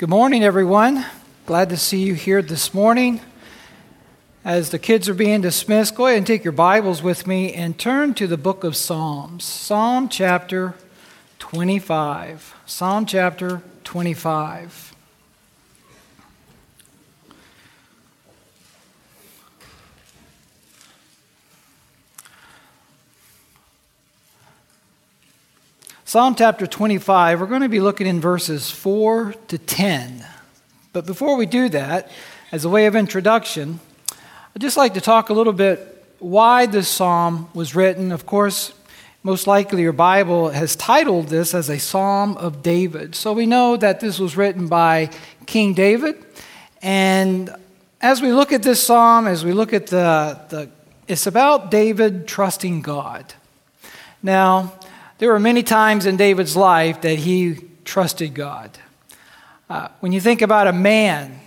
[0.00, 1.04] Good morning, everyone.
[1.44, 3.20] Glad to see you here this morning.
[4.46, 7.78] As the kids are being dismissed, go ahead and take your Bibles with me and
[7.78, 9.44] turn to the book of Psalms.
[9.44, 10.72] Psalm chapter
[11.38, 12.54] 25.
[12.64, 14.89] Psalm chapter 25.
[26.10, 30.26] Psalm chapter 25, we're going to be looking in verses 4 to 10.
[30.92, 32.10] But before we do that,
[32.50, 33.78] as a way of introduction,
[34.52, 38.10] I'd just like to talk a little bit why this psalm was written.
[38.10, 38.72] Of course,
[39.22, 43.14] most likely your Bible has titled this as a Psalm of David.
[43.14, 45.10] So we know that this was written by
[45.46, 46.16] King David.
[46.82, 47.54] And
[48.00, 50.70] as we look at this psalm, as we look at the, the
[51.06, 53.32] it's about David trusting God.
[54.24, 54.72] Now,
[55.20, 58.78] there were many times in David's life that he trusted God.
[59.68, 61.38] Uh, when you think about a man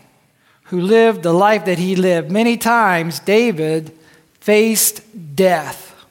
[0.66, 3.92] who lived the life that he lived, many times David
[4.40, 5.02] faced
[5.36, 6.06] death.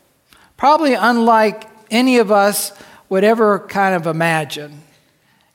[0.56, 2.72] Probably unlike any of us
[3.08, 4.82] would ever kind of imagine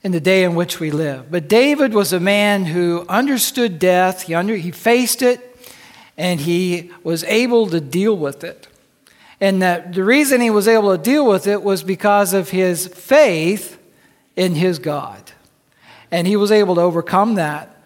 [0.02, 1.30] in the day in which we live.
[1.30, 5.44] But David was a man who understood death, he, under, he faced it,
[6.16, 8.66] and he was able to deal with it.
[9.40, 12.88] And that the reason he was able to deal with it was because of his
[12.88, 13.78] faith
[14.34, 15.22] in his God.
[16.10, 17.76] And he was able to overcome that.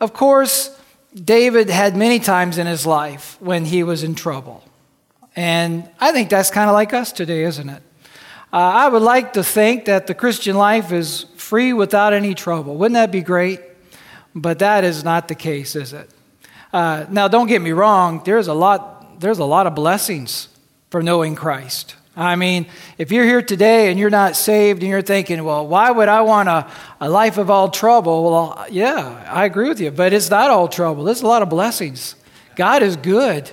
[0.00, 0.78] Of course,
[1.14, 4.62] David had many times in his life when he was in trouble.
[5.34, 7.82] And I think that's kind of like us today, isn't it?
[8.52, 12.76] Uh, I would like to think that the Christian life is free without any trouble.
[12.76, 13.60] Wouldn't that be great?
[14.34, 16.10] But that is not the case, is it?
[16.72, 18.22] Uh, now, don't get me wrong.
[18.24, 19.20] There's a lot.
[19.20, 20.48] There's a lot of blessings
[20.90, 21.96] for knowing Christ.
[22.16, 22.66] I mean,
[22.98, 26.22] if you're here today and you're not saved and you're thinking, well, why would I
[26.22, 28.24] want a, a life of all trouble?
[28.24, 31.04] Well, yeah, I agree with you, but it's not all trouble.
[31.04, 32.16] There's a lot of blessings.
[32.56, 33.50] God is good.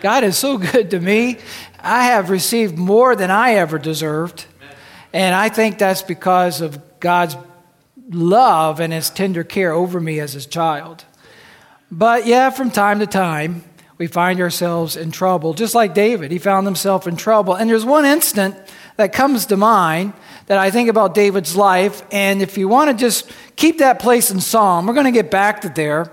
[0.00, 1.38] God is so good to me.
[1.80, 4.46] I have received more than I ever deserved.
[5.12, 7.36] And I think that's because of God's
[8.10, 11.04] love and his tender care over me as his child.
[11.90, 13.64] But yeah, from time to time,
[13.98, 15.54] we find ourselves in trouble.
[15.54, 17.54] Just like David, he found himself in trouble.
[17.54, 18.56] And there's one instant
[18.96, 20.12] that comes to mind
[20.46, 22.02] that I think about David's life.
[22.12, 25.30] And if you want to just keep that place in Psalm, we're going to get
[25.30, 26.10] back to there.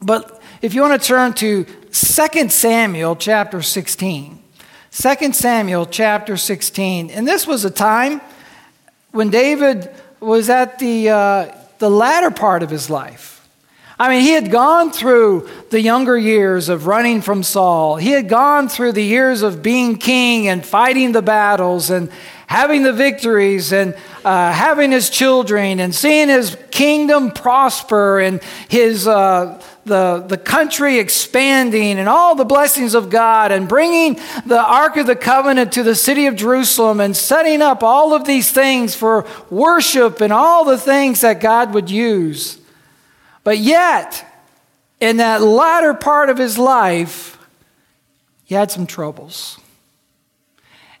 [0.00, 4.42] But if you want to turn to 2 Samuel chapter 16,
[4.90, 7.10] 2 Samuel chapter 16.
[7.10, 8.20] And this was a time
[9.10, 9.90] when David
[10.20, 13.41] was at the, uh, the latter part of his life.
[13.98, 17.96] I mean, he had gone through the younger years of running from Saul.
[17.96, 22.10] He had gone through the years of being king and fighting the battles and
[22.46, 23.94] having the victories and
[24.24, 30.98] uh, having his children and seeing his kingdom prosper and his uh, the, the country
[30.98, 34.14] expanding and all the blessings of God and bringing
[34.46, 38.24] the Ark of the Covenant to the city of Jerusalem and setting up all of
[38.24, 42.58] these things for worship and all the things that God would use.
[43.44, 44.24] But yet,
[45.00, 47.38] in that latter part of his life,
[48.44, 49.58] he had some troubles.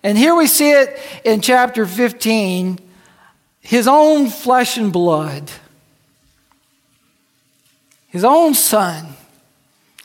[0.02, 2.78] And here we see it in chapter 15
[3.60, 5.48] his own flesh and blood,
[8.08, 9.06] his own son.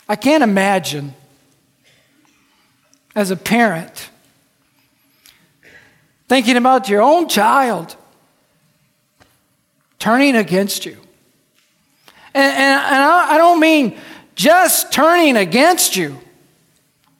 [0.07, 1.15] I can't imagine
[3.15, 4.11] as a parent
[6.27, 7.95] thinking about your own child
[9.97, 10.97] turning against you.
[12.37, 13.97] And, I don't mean
[14.35, 16.19] just turning against you,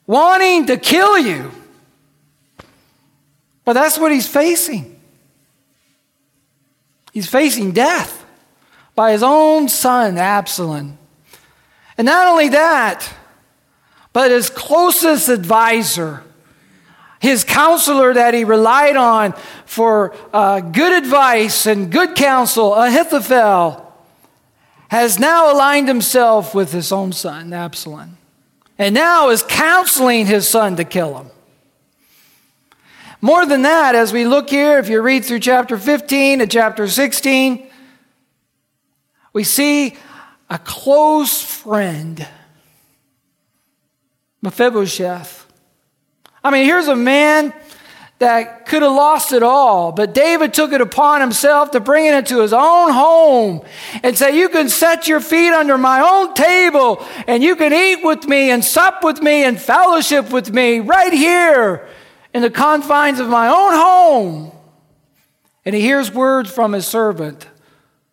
[0.06, 1.52] wanting to kill you.
[3.66, 5.00] But that's what he's facing.
[7.14, 8.26] He's facing death
[8.94, 11.00] by his own son, Absalom.
[11.98, 13.12] And not only that,
[14.14, 16.24] but his closest advisor,
[17.20, 19.34] his counselor that he relied on
[19.66, 23.87] for uh, good advice and good counsel, Ahithophel,
[24.90, 28.18] has now aligned himself with his own son, Absalom,
[28.78, 31.28] and now is counseling his son to kill him.
[33.20, 36.88] More than that, as we look here, if you read through chapter 15 and chapter
[36.88, 37.68] 16,
[39.34, 39.98] we see
[40.50, 42.28] a close friend,
[44.42, 45.46] Mephibosheth.
[46.44, 47.54] I mean, here's a man
[48.20, 52.16] that could have lost it all, but David took it upon himself to bring it
[52.16, 53.62] into his own home
[54.02, 58.04] and say, You can set your feet under my own table and you can eat
[58.04, 61.88] with me and sup with me and fellowship with me right here
[62.34, 64.52] in the confines of my own home.
[65.64, 67.48] And he hears words from his servant,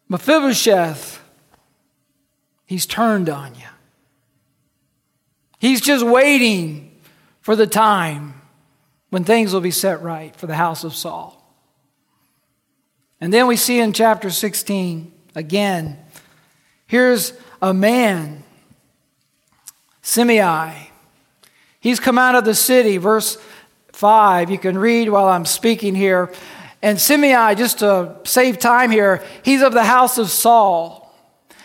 [0.08, 1.22] Mephibosheth,
[2.66, 3.62] he's turned on you.
[5.58, 7.00] He's just waiting
[7.40, 8.34] for the time
[9.14, 11.40] when things will be set right for the house of Saul.
[13.20, 15.96] And then we see in chapter 16 again,
[16.88, 17.32] here's
[17.62, 18.42] a man,
[20.02, 20.90] Shimei.
[21.78, 23.38] He's come out of the city, verse
[23.92, 24.50] 5.
[24.50, 26.32] You can read while I'm speaking here.
[26.82, 31.03] And Shimei, just to save time here, he's of the house of Saul.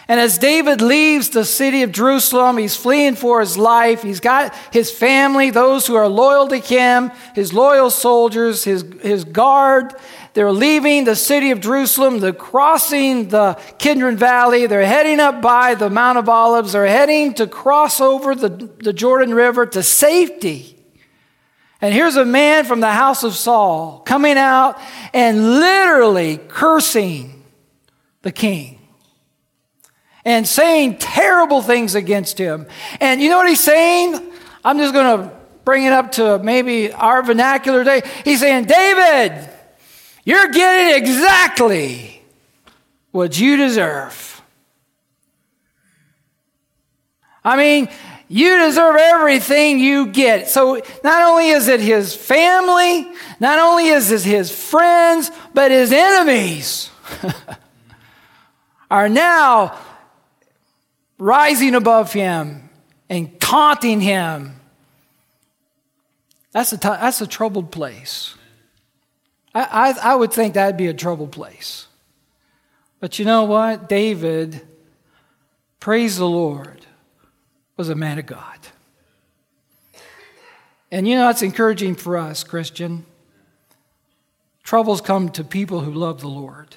[0.10, 4.02] And as David leaves the city of Jerusalem, he's fleeing for his life.
[4.02, 9.24] He's got his family, those who are loyal to him, his loyal soldiers, his, his
[9.24, 9.94] guard.
[10.34, 12.22] They're leaving the city of Jerusalem.
[12.22, 14.66] They're crossing the Kidron Valley.
[14.66, 16.72] They're heading up by the Mount of Olives.
[16.72, 20.76] They're heading to cross over the, the Jordan River to safety.
[21.82, 24.82] And here's a man from the house of Saul coming out
[25.14, 27.44] and literally cursing
[28.24, 28.79] the king
[30.26, 32.68] and saying terrible things against him.
[33.00, 34.32] And you know what he's saying?
[34.64, 35.36] I'm just going to
[35.66, 38.02] bring it up to maybe our vernacular day.
[38.26, 39.50] He's saying, David,
[40.24, 42.22] you're getting exactly
[43.12, 44.42] what you deserve.
[47.44, 47.90] I mean,
[48.28, 50.50] you deserve everything you get.
[50.50, 55.92] So not only is it his family, not only is it his friends, but his
[55.92, 56.92] enemies
[58.92, 59.78] are now
[61.20, 62.70] rising above him
[63.10, 64.60] and taunting him.
[66.52, 68.34] That's a, t- that's a troubled place.
[69.54, 71.86] I, I, I would think that'd be a troubled place.
[73.00, 73.88] But you know what?
[73.88, 74.62] David,
[75.80, 76.86] praise the Lord
[77.78, 78.60] was a man of God.
[80.92, 83.06] And you know, that's encouraging for us, Christian.
[84.64, 86.76] Troubles come to people who love the Lord,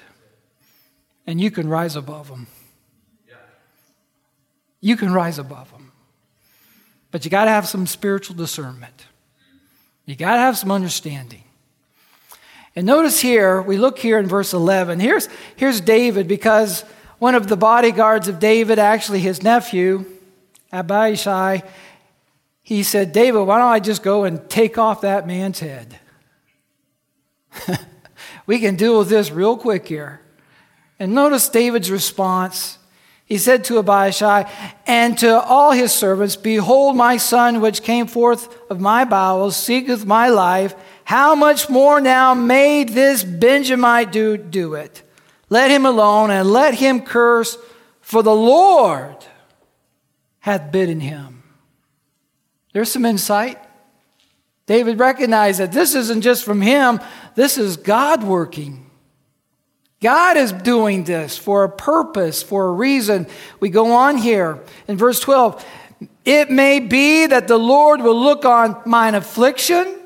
[1.25, 2.47] and you can rise above them.
[4.83, 5.93] You can rise above them.
[7.09, 9.05] But you got to have some spiritual discernment,
[10.05, 11.45] you got to have some understanding.
[12.75, 14.99] And notice here, we look here in verse 11.
[14.99, 16.81] Here's, here's David, because
[17.19, 20.05] one of the bodyguards of David, actually his nephew,
[20.73, 21.61] Abishai,
[22.63, 25.97] he said, David, why don't I just go and take off that man's head?
[28.47, 30.19] we can deal with this real quick here.
[30.99, 32.79] And notice David's response.
[33.25, 34.51] He said to Abishai
[34.85, 40.05] and to all his servants, Behold, my son, which came forth of my bowels, seeketh
[40.05, 40.75] my life.
[41.05, 45.03] How much more now may this Benjamite do, do it?
[45.49, 47.57] Let him alone and let him curse,
[48.01, 49.17] for the Lord
[50.39, 51.43] hath bidden him.
[52.73, 53.59] There's some insight.
[54.65, 56.99] David recognized that this isn't just from him,
[57.35, 58.82] this is God working.
[60.03, 63.25] God is doing this for a purpose, for a reason.
[63.61, 65.65] We go on here in verse 12.
[66.25, 69.97] It may be that the Lord will look on mine affliction,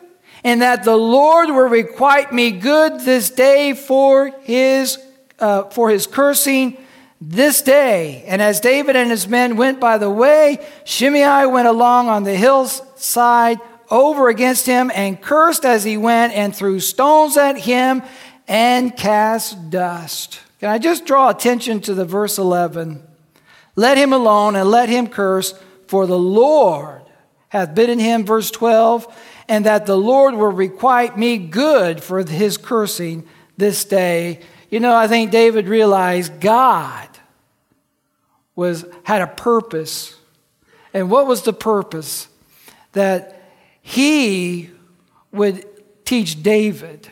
[0.43, 4.99] and that the Lord will requite me good this day for his,
[5.39, 6.77] uh, for his cursing
[7.19, 8.23] this day.
[8.27, 12.35] And as David and his men went by the way, Shimei went along on the
[12.35, 13.59] hillside
[13.89, 18.03] over against him and cursed as he went and threw stones at him
[18.47, 20.39] and cast dust.
[20.59, 23.03] Can I just draw attention to the verse 11?
[23.75, 25.53] Let him alone and let him curse,
[25.87, 27.03] for the Lord
[27.49, 29.07] hath bidden him, verse 12,
[29.47, 34.41] and that the Lord will requite me good for his cursing this day.
[34.69, 37.07] You know, I think David realized God
[38.55, 40.15] was had a purpose.
[40.93, 42.27] And what was the purpose?
[42.93, 43.41] That
[43.81, 44.71] he
[45.31, 45.65] would
[46.03, 47.09] teach David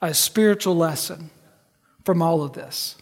[0.00, 1.30] a spiritual lesson
[2.04, 2.96] from all of this.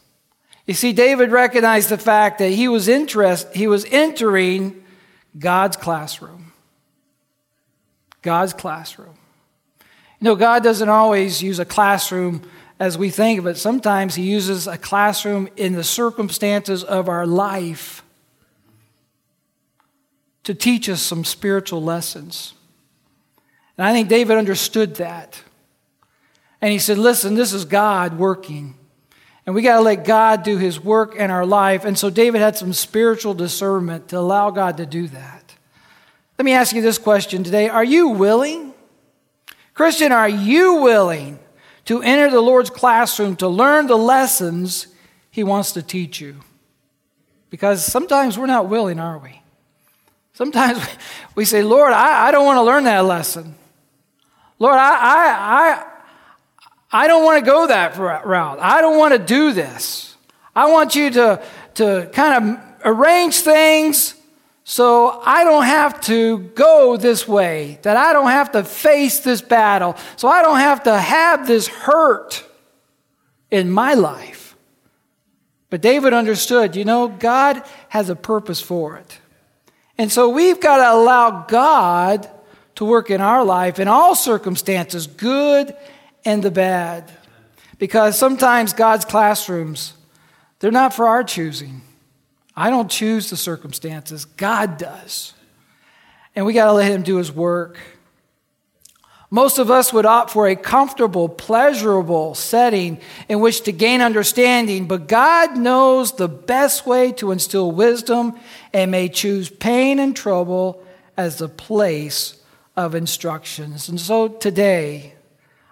[0.67, 4.83] You see, David recognized the fact that he was interest, he was entering
[5.39, 6.53] God's classroom.
[8.23, 9.15] God's classroom.
[10.21, 12.43] You know, God doesn't always use a classroom
[12.79, 13.57] as we think of it.
[13.57, 18.03] Sometimes He uses a classroom in the circumstances of our life
[20.45, 22.55] to teach us some spiritual lessons.
[23.77, 25.43] And I think David understood that.
[26.67, 28.75] And he said, Listen, this is God working.
[29.47, 31.85] And we got to let God do his work in our life.
[31.85, 35.55] And so David had some spiritual discernment to allow God to do that.
[36.37, 38.75] Let me ask you this question today Are you willing?
[39.75, 41.39] Christian, are you willing
[41.85, 44.89] to enter the Lord's classroom to learn the lessons
[45.31, 46.41] He wants to teach you.
[47.49, 49.41] Because sometimes we're not willing, are we?
[50.33, 50.85] Sometimes
[51.37, 53.55] we say, Lord, I, I don't want to learn that lesson.
[54.59, 55.96] Lord, I, I, I,
[56.97, 58.59] I don't want to go that route.
[58.59, 60.17] I don't want to do this.
[60.55, 61.43] I want you to,
[61.75, 64.15] to kind of arrange things
[64.65, 69.43] so I don't have to go this way, that I don't have to face this
[69.43, 72.43] battle, so I don't have to have this hurt
[73.51, 74.57] in my life.
[75.69, 79.19] But David understood, you know, God has a purpose for it.
[79.99, 82.27] And so we've got to allow God
[82.77, 85.77] to work in our life in all circumstances, good
[86.27, 87.11] and the bad.
[87.79, 89.95] Because sometimes God's classrooms,
[90.59, 91.81] they're not for our choosing.
[92.55, 95.33] I don't choose the circumstances, God does.
[96.35, 97.79] And we got to let Him do His work.
[99.31, 104.87] Most of us would opt for a comfortable, pleasurable setting in which to gain understanding,
[104.87, 108.39] but God knows the best way to instill wisdom
[108.73, 110.83] and may choose pain and trouble
[111.17, 112.41] as the place
[112.77, 113.89] of instructions.
[113.89, 115.16] And so today,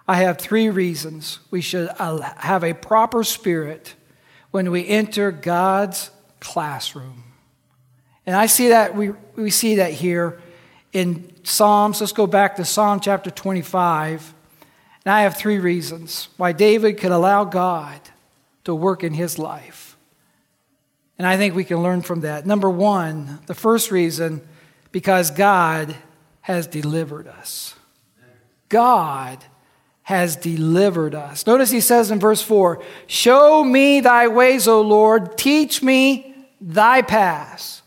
[0.07, 3.95] I have three reasons we should uh, have a proper spirit
[4.51, 7.23] when we enter God's classroom.
[8.25, 10.41] And I see that, we, we see that here
[10.93, 12.01] in Psalms.
[12.01, 14.33] Let's go back to Psalm chapter 25.
[15.03, 17.99] And I have three reasons why David could allow God
[18.63, 19.97] to work in his life.
[21.17, 22.45] And I think we can learn from that.
[22.45, 24.41] Number one, the first reason,
[24.91, 25.95] because God
[26.41, 27.75] has delivered us.
[28.69, 29.43] God
[30.05, 31.47] has delivered us.
[31.47, 37.01] Notice he says in verse 4 Show me thy ways, O Lord, teach me thy
[37.01, 37.81] paths.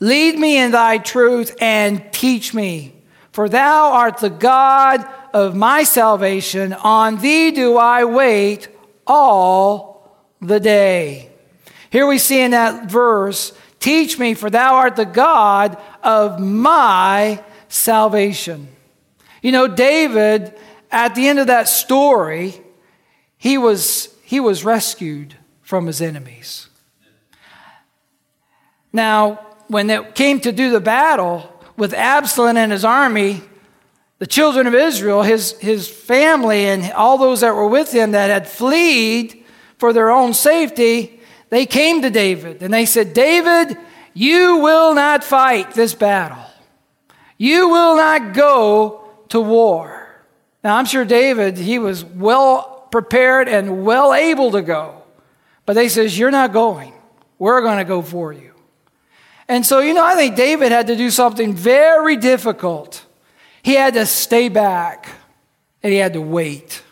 [0.00, 2.94] Lead me in thy truth and teach me.
[3.32, 6.72] For thou art the God of my salvation.
[6.72, 8.68] On thee do I wait
[9.06, 11.30] all the day.
[11.90, 17.42] Here we see in that verse, Teach me, for thou art the God of my
[17.68, 18.68] salvation.
[19.40, 20.54] You know, David,
[20.90, 22.60] at the end of that story,
[23.36, 26.68] he was, he was rescued from his enemies.
[28.92, 33.40] Now, when it came to do the battle with Absalom and his army,
[34.18, 38.30] the children of Israel, his, his family, and all those that were with him that
[38.30, 39.32] had fled
[39.78, 43.78] for their own safety, they came to David and they said, David,
[44.12, 46.44] you will not fight this battle.
[47.38, 50.09] You will not go to war.
[50.62, 55.02] Now, I'm sure David, he was well prepared and well able to go.
[55.64, 56.92] But they says, you're not going.
[57.38, 58.52] We're going to go for you.
[59.48, 63.04] And so, you know, I think David had to do something very difficult.
[63.62, 65.08] He had to stay back
[65.82, 66.82] and he had to wait.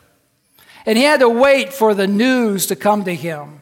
[0.87, 3.61] And he had to wait for the news to come to him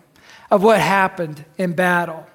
[0.51, 2.27] of what happened in battle.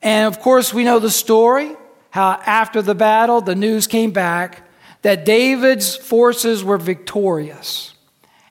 [0.00, 1.76] And of course, we know the story
[2.10, 4.66] how after the battle, the news came back
[5.02, 7.94] that David's forces were victorious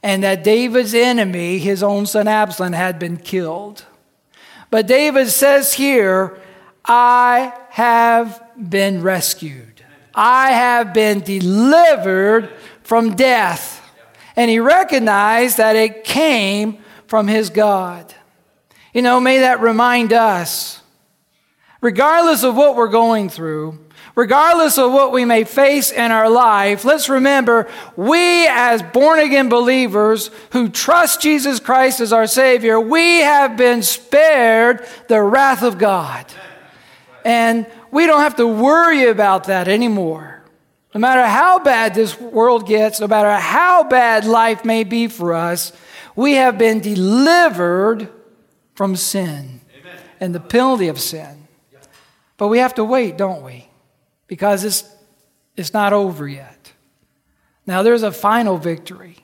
[0.01, 3.85] and that David's enemy, his own son Absalom, had been killed.
[4.69, 6.39] But David says here,
[6.85, 9.83] I have been rescued.
[10.13, 12.49] I have been delivered
[12.83, 13.75] from death.
[14.35, 18.13] And he recognized that it came from his God.
[18.93, 20.81] You know, may that remind us,
[21.81, 23.79] regardless of what we're going through,
[24.19, 29.47] regardless of what we may face in our life, let's remember we, as born again
[29.47, 35.77] believers who trust Jesus Christ as our Savior, we have been spared the wrath of
[35.77, 36.25] God.
[37.23, 40.43] And we don't have to worry about that anymore.
[40.93, 45.31] No matter how bad this world gets, no matter how bad life may be for
[45.33, 45.71] us,
[46.13, 48.09] we have been delivered
[48.73, 49.97] from sin Amen.
[50.19, 51.47] and the penalty of sin.
[52.35, 53.68] But we have to wait, don't we?
[54.29, 54.89] Because it's,
[55.57, 56.71] it's not over yet.
[57.67, 59.17] Now, there's a final victory,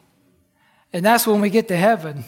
[0.91, 2.25] and that's when we get to heaven.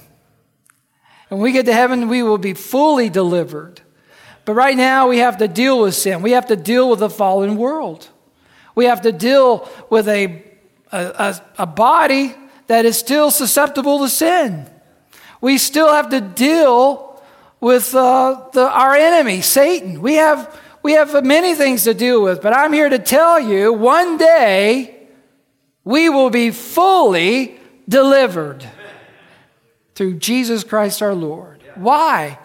[1.27, 3.81] When we get to heaven, we will be fully delivered
[4.48, 6.22] but right now, we have to deal with sin.
[6.22, 8.07] We have to deal with the fallen world.
[8.75, 10.41] We have to deal with a,
[10.89, 12.34] a, a, body
[12.67, 14.65] that is still susceptible to sin.
[15.41, 17.22] We still have to deal
[17.60, 20.01] with uh, the, our enemy, Satan.
[20.01, 23.74] We have, we have many things to deal with, but I'm here to tell you
[23.74, 25.07] one day
[25.84, 28.65] we will be fully delivered
[29.96, 31.63] through Jesus Christ our Lord.
[31.75, 32.39] Why?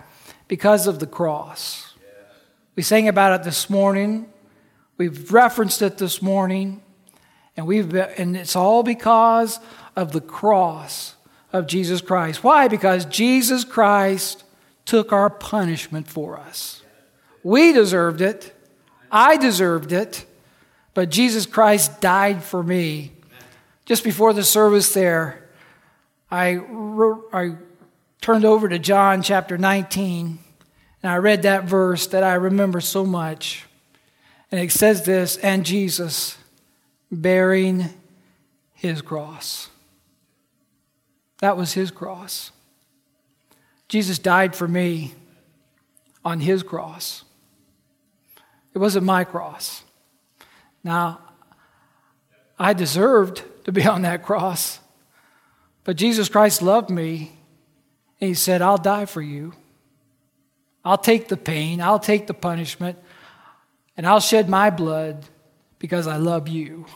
[0.49, 1.95] Because of the cross.
[2.77, 4.33] We sang about it this morning.
[4.97, 6.83] We've referenced it this morning.
[7.57, 9.61] And, we've been, and it's all because
[9.95, 11.17] of the cross
[11.53, 12.43] of Jesus Christ.
[12.43, 12.69] Why?
[12.69, 14.45] Because Jesus Christ
[14.85, 16.82] took our punishment for us.
[17.43, 18.55] We deserved it.
[19.11, 20.25] I deserved it.
[20.95, 23.13] But Jesus Christ died for me.
[23.85, 25.49] Just before the service there,
[26.31, 26.61] I,
[27.33, 27.57] I
[28.21, 30.39] turned over to John chapter 19,
[31.03, 33.67] and I read that verse that I remember so much.
[34.51, 36.37] And it says this, and Jesus
[37.11, 37.91] bearing
[38.75, 39.69] his cross.
[41.41, 42.53] That was his cross.
[43.89, 45.15] Jesus died for me
[46.25, 47.25] on his cross.
[48.75, 49.83] It wasn't my cross.
[50.83, 51.21] Now,
[52.59, 54.81] I deserved to be on that cross,
[55.85, 57.33] but Jesus Christ loved me,
[58.21, 59.53] and he said, I'll die for you.
[60.85, 62.99] I'll take the pain, I'll take the punishment,
[63.97, 65.27] and I'll shed my blood
[65.79, 66.87] because I love you.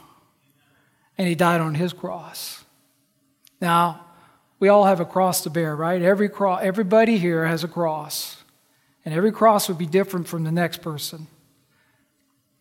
[1.18, 2.64] And he died on his cross.
[3.60, 4.04] Now,
[4.58, 6.00] we all have a cross to bear, right?
[6.00, 8.42] Every cross, everybody here has a cross.
[9.04, 11.26] And every cross would be different from the next person.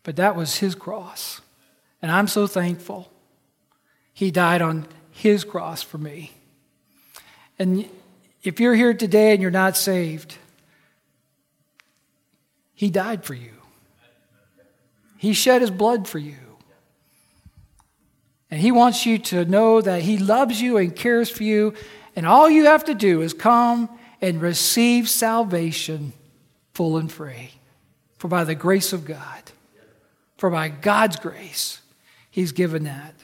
[0.06, 1.40] But that was his cross.
[2.00, 3.10] And I'm so thankful.
[4.14, 6.30] He died on his cross for me.
[7.58, 7.88] And
[8.44, 10.36] if you're here today and you're not saved,
[12.72, 13.50] he died for you.
[15.16, 16.36] He shed his blood for you.
[18.48, 21.74] And he wants you to know that he loves you and cares for you.
[22.14, 23.88] And all you have to do is come
[24.20, 26.12] and receive salvation
[26.74, 27.50] full and free.
[28.18, 29.50] For by the grace of God,
[30.36, 31.80] for by God's grace,
[32.30, 33.14] he's given that.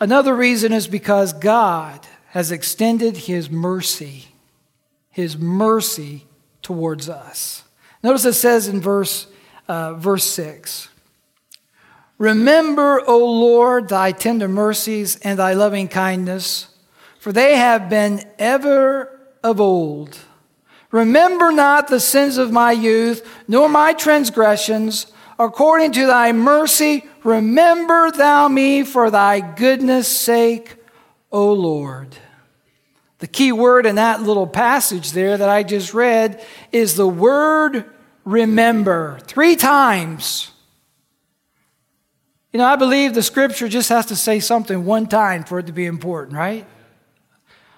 [0.00, 2.00] Another reason is because God
[2.30, 4.26] has extended his mercy,
[5.10, 6.26] his mercy
[6.60, 7.62] towards us.
[8.02, 9.28] Notice it says in verse
[9.68, 10.88] uh, verse 6.
[12.18, 16.68] Remember, O Lord, thy tender mercies and thy loving kindness,
[17.18, 20.18] for they have been ever of old.
[20.92, 25.06] Remember not the sins of my youth, nor my transgressions.
[25.38, 30.76] According to thy mercy, remember thou me for thy goodness' sake,
[31.32, 32.14] O Lord.
[33.18, 37.86] The key word in that little passage there that I just read is the word
[38.24, 39.18] remember.
[39.26, 40.50] Three times.
[42.52, 45.66] You know, I believe the scripture just has to say something one time for it
[45.66, 46.66] to be important, right?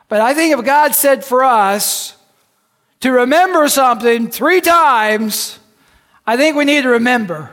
[0.08, 2.16] But I think if God said for us
[3.04, 5.58] to remember something three times,
[6.26, 7.50] I think we need to remember.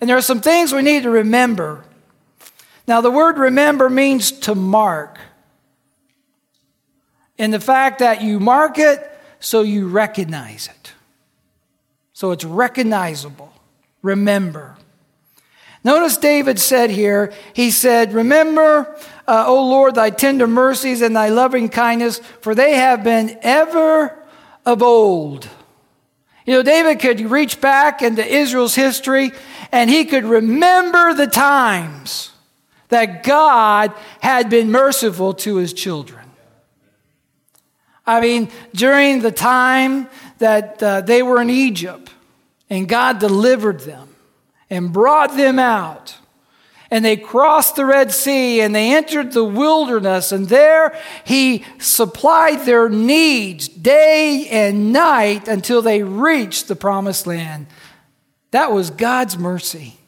[0.00, 1.84] And there are some things we need to remember.
[2.86, 5.18] Now, the word remember means to mark.
[7.36, 8.98] And the fact that you mark it
[9.40, 10.92] so you recognize it.
[12.14, 13.52] So it's recognizable.
[14.00, 14.78] Remember.
[15.84, 21.28] Notice David said here, he said, Remember, uh, O Lord, thy tender mercies and thy
[21.28, 24.18] loving kindness, for they have been ever
[24.64, 25.48] of old.
[26.46, 29.32] You know, David could reach back into Israel's history
[29.70, 32.30] and he could remember the times
[32.88, 36.24] that God had been merciful to his children.
[38.06, 42.10] I mean, during the time that uh, they were in Egypt
[42.70, 44.08] and God delivered them
[44.70, 46.17] and brought them out.
[46.90, 52.64] And they crossed the Red Sea and they entered the wilderness, and there he supplied
[52.64, 57.66] their needs day and night until they reached the promised land.
[58.52, 59.98] That was God's mercy.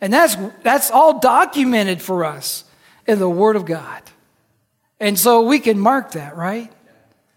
[0.00, 2.64] And that's, that's all documented for us
[3.06, 4.02] in the Word of God.
[4.98, 6.72] And so we can mark that, right?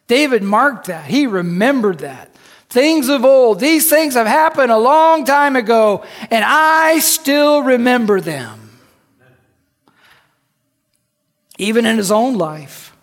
[0.08, 1.06] David marked that.
[1.06, 2.29] He remembered that.
[2.70, 3.60] Things of old.
[3.60, 8.70] These things have happened a long time ago, and I still remember them.
[11.58, 12.96] Even in his own life,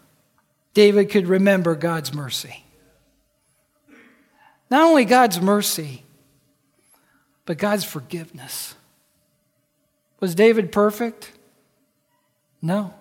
[0.72, 2.64] David could remember God's mercy.
[4.70, 6.04] Not only God's mercy,
[7.44, 8.74] but God's forgiveness.
[10.20, 11.32] Was David perfect?
[12.62, 12.94] No.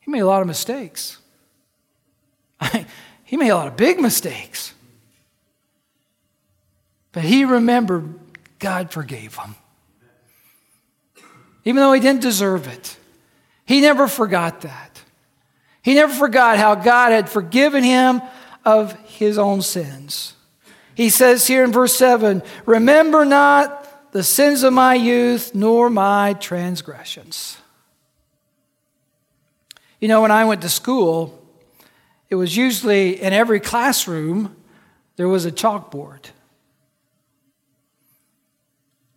[0.00, 1.18] He made a lot of mistakes.
[3.24, 4.72] he made a lot of big mistakes.
[7.16, 8.12] But he remembered
[8.58, 9.54] God forgave him.
[11.64, 12.98] Even though he didn't deserve it,
[13.64, 15.00] he never forgot that.
[15.80, 18.20] He never forgot how God had forgiven him
[18.66, 20.34] of his own sins.
[20.94, 26.34] He says here in verse 7 Remember not the sins of my youth, nor my
[26.34, 27.56] transgressions.
[30.02, 31.42] You know, when I went to school,
[32.28, 34.54] it was usually in every classroom
[35.16, 36.26] there was a chalkboard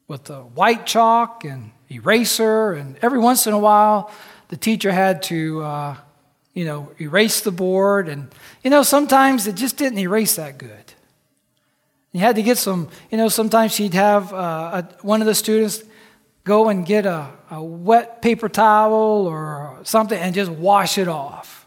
[0.10, 4.12] with the white chalk and eraser, and every once in a while,
[4.50, 5.96] the teacher had to, uh,
[6.54, 8.10] you know, erase the board.
[8.10, 8.28] And,
[8.64, 10.94] you know, sometimes it just didn't erase that good.
[12.12, 15.36] You had to get some, you know, sometimes she'd have uh, a, one of the
[15.36, 15.84] students
[16.44, 21.59] go and get a, a wet paper towel or something and just wash it off.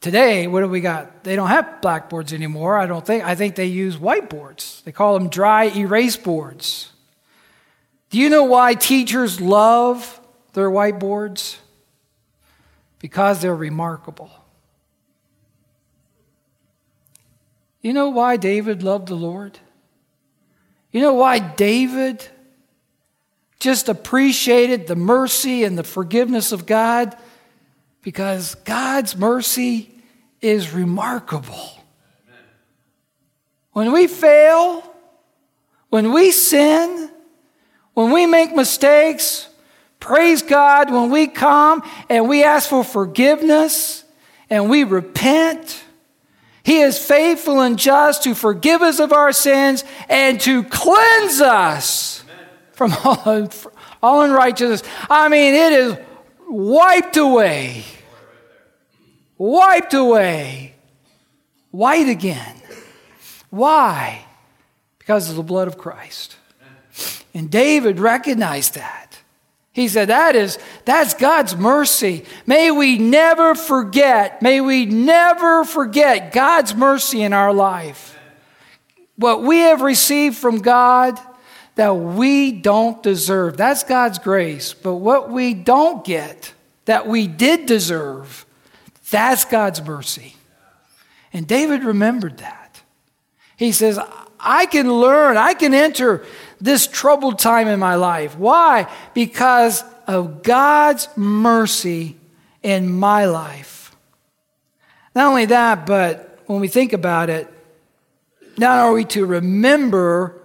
[0.00, 1.24] Today, what do we got?
[1.24, 3.24] They don't have blackboards anymore, I don't think.
[3.24, 4.84] I think they use whiteboards.
[4.84, 6.92] They call them dry erase boards.
[8.10, 10.20] Do you know why teachers love
[10.52, 11.56] their whiteboards?
[13.00, 14.30] Because they're remarkable.
[17.82, 19.58] You know why David loved the Lord?
[20.90, 22.26] You know why David
[23.60, 27.16] just appreciated the mercy and the forgiveness of God?
[28.02, 29.90] Because God's mercy
[30.40, 31.70] is remarkable.
[33.72, 34.82] When we fail,
[35.88, 37.10] when we sin,
[37.94, 39.48] when we make mistakes,
[40.00, 44.04] praise God, when we come and we ask for forgiveness
[44.50, 45.82] and we repent,
[46.62, 52.24] He is faithful and just to forgive us of our sins and to cleanse us
[52.72, 53.48] from all,
[54.02, 54.82] all unrighteousness.
[55.10, 55.96] I mean, it is
[56.48, 57.84] wiped away.
[59.36, 60.74] Wiped away.
[61.70, 62.56] White again.
[63.50, 64.24] Why?
[64.98, 66.36] Because of the blood of Christ.
[67.34, 69.18] And David recognized that.
[69.72, 72.24] He said, that is, that's God's mercy.
[72.46, 78.18] May we never forget, may we never forget God's mercy in our life.
[79.14, 81.16] What we have received from God
[81.78, 83.56] that we don't deserve.
[83.56, 84.74] That's God's grace.
[84.74, 86.52] But what we don't get
[86.86, 88.44] that we did deserve,
[89.10, 90.34] that's God's mercy.
[91.32, 92.82] And David remembered that.
[93.56, 93.96] He says,
[94.40, 96.24] I can learn, I can enter
[96.60, 98.36] this troubled time in my life.
[98.36, 98.90] Why?
[99.14, 102.16] Because of God's mercy
[102.60, 103.94] in my life.
[105.14, 107.46] Not only that, but when we think about it,
[108.56, 110.37] not are we to remember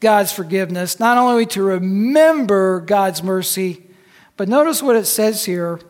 [0.00, 3.82] God's forgiveness, not only to remember God's mercy,
[4.36, 5.80] but notice what it says here.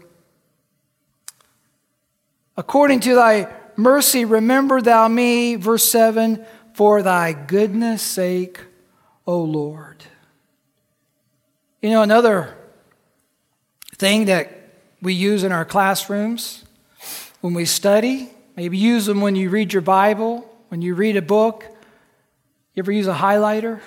[2.56, 8.60] According to thy mercy, remember thou me, verse 7, for thy goodness' sake,
[9.26, 10.04] O Lord.
[11.82, 12.56] You know, another
[13.96, 14.50] thing that
[15.02, 16.64] we use in our classrooms
[17.40, 21.22] when we study, maybe use them when you read your Bible, when you read a
[21.22, 21.64] book.
[22.74, 23.80] You ever use a highlighter?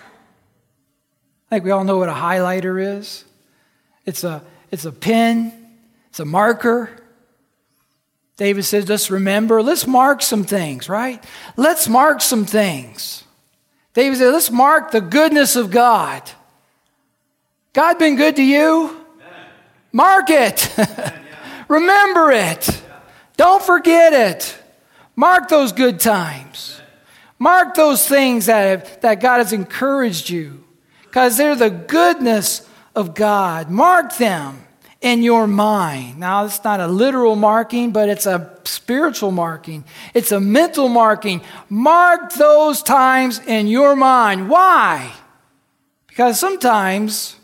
[1.49, 3.25] I think we all know what a highlighter is.
[4.05, 5.51] It's a, it's a pen,
[6.09, 6.91] it's a marker.
[8.37, 11.23] David says, let's remember, let's mark some things, right?
[11.57, 13.23] Let's mark some things.
[13.95, 16.21] David said, let's mark the goodness of God.
[17.73, 18.95] God been good to you?
[19.91, 20.71] Mark it.
[21.67, 22.83] remember it.
[23.37, 24.55] Don't forget it.
[25.15, 26.79] Mark those good times.
[27.39, 30.63] Mark those things that, have, that God has encouraged you
[31.09, 33.71] because they're the goodness of God.
[33.71, 34.63] Mark them
[35.01, 36.19] in your mind.
[36.19, 41.41] Now, it's not a literal marking, but it's a spiritual marking, it's a mental marking.
[41.67, 44.49] Mark those times in your mind.
[44.49, 45.11] Why?
[46.07, 47.35] Because sometimes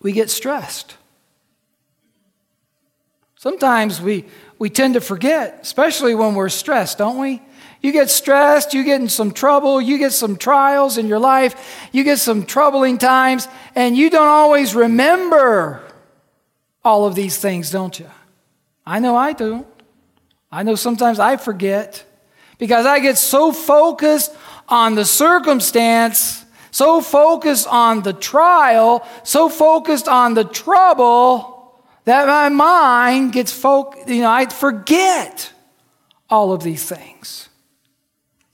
[0.00, 0.94] we get stressed.
[3.34, 4.24] Sometimes we,
[4.58, 7.42] we tend to forget, especially when we're stressed, don't we?
[7.80, 11.88] You get stressed, you get in some trouble, you get some trials in your life,
[11.92, 15.82] you get some troubling times, and you don't always remember
[16.84, 18.10] all of these things, don't you?
[18.84, 19.66] I know I do.
[20.50, 22.04] I know sometimes I forget
[22.58, 24.34] because I get so focused
[24.68, 31.58] on the circumstance, so focused on the trial, so focused on the trouble
[32.04, 35.52] that my mind gets focused, you know, I forget
[36.30, 37.47] all of these things.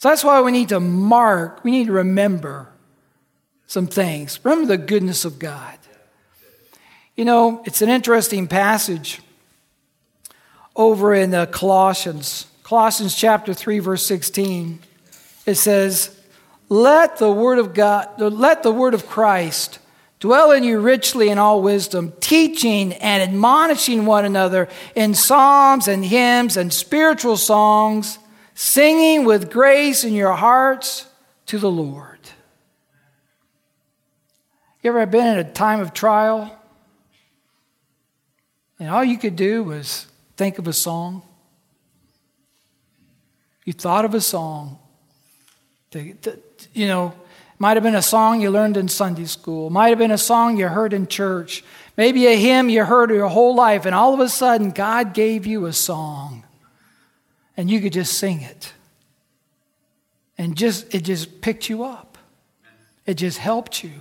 [0.04, 2.68] So that's why we need to mark, we need to remember
[3.66, 4.38] some things.
[4.44, 5.78] Remember the goodness of God.
[7.16, 9.22] You know, it's an interesting passage
[10.76, 14.80] over in uh, Colossians, Colossians chapter 3 verse 16.
[15.46, 16.14] It says,
[16.68, 19.78] "Let the word of God, let the word of Christ
[20.20, 26.04] dwell in you richly in all wisdom, teaching and admonishing one another in psalms and
[26.04, 28.18] hymns and spiritual songs."
[28.54, 31.06] Singing with grace in your hearts
[31.46, 32.18] to the Lord.
[34.82, 36.56] You ever been in a time of trial?
[38.78, 41.22] And all you could do was think of a song?
[43.64, 44.78] You thought of a song.
[45.92, 47.14] You know,
[47.58, 50.56] might have been a song you learned in Sunday school, might have been a song
[50.56, 51.64] you heard in church,
[51.96, 55.46] maybe a hymn you heard your whole life, and all of a sudden God gave
[55.46, 56.43] you a song
[57.56, 58.72] and you could just sing it.
[60.36, 62.18] And just it just picked you up.
[63.06, 63.92] It just helped you.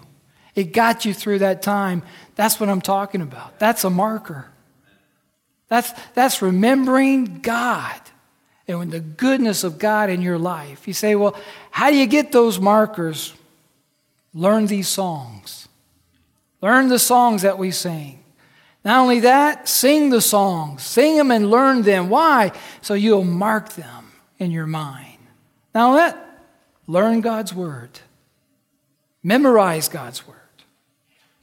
[0.55, 2.03] It got you through that time.
[2.35, 3.59] That's what I'm talking about.
[3.59, 4.47] That's a marker.
[5.67, 7.99] That's, that's remembering God
[8.67, 10.87] and when the goodness of God in your life.
[10.87, 11.35] You say, well,
[11.71, 13.33] how do you get those markers?
[14.33, 15.67] Learn these songs.
[16.61, 18.22] Learn the songs that we sing.
[18.83, 20.83] Not only that, sing the songs.
[20.83, 22.09] Sing them and learn them.
[22.09, 22.51] Why?
[22.81, 25.19] So you'll mark them in your mind.
[25.73, 26.17] Now let
[26.87, 27.99] learn God's word.
[29.23, 30.37] Memorize God's word.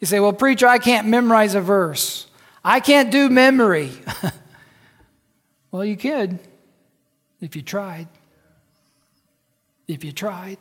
[0.00, 2.26] You say, well, preacher, I can't memorize a verse.
[2.62, 3.90] I can't do memory.
[5.70, 6.38] well, you could
[7.40, 8.09] if you tried.
[9.88, 10.59] If you tried.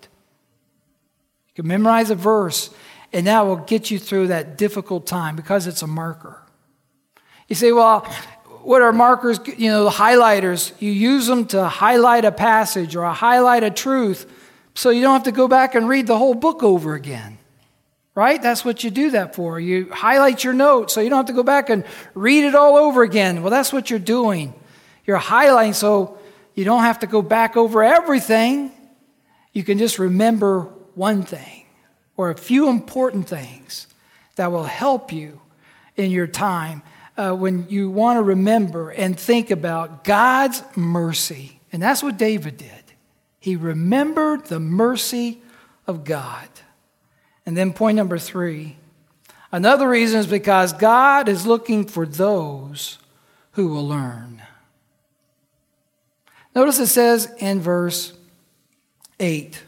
[1.50, 2.70] You can memorize a verse,
[3.12, 6.42] and that will get you through that difficult time because it's a marker.
[7.50, 8.02] You say, well,
[8.62, 9.40] what are markers?
[9.58, 10.72] You know, the highlighters.
[10.80, 14.32] You use them to highlight a passage or a highlight a truth
[14.76, 17.40] so you don't have to go back and read the whole book over again
[18.20, 18.42] right?
[18.42, 19.62] That's what you do that for.
[19.62, 22.76] You highlight your notes so you don't have to go back and read it all
[22.76, 23.42] over again.
[23.42, 24.54] Well, that's what you're doing.
[25.06, 26.18] You're highlighting so
[26.54, 28.74] you don't have to go back over everything.
[29.54, 30.64] You can just remember
[30.96, 31.66] one thing
[32.18, 33.88] or a few important things
[34.36, 35.40] that will help you
[35.96, 36.82] in your time
[37.20, 41.60] uh, when you want to remember and think about God's mercy.
[41.74, 42.70] And that's what David did.
[43.42, 45.42] He remembered the mercy
[45.86, 46.48] of God.
[47.46, 48.78] And then point number three
[49.52, 53.00] another reason is because God is looking for those
[53.52, 54.42] who will learn.
[56.56, 58.14] Notice it says in verse
[59.20, 59.62] 8